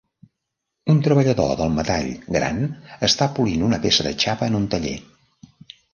[0.93, 2.63] Un treballador del metall gran
[3.09, 4.99] està polint una peça de xapa en un taller.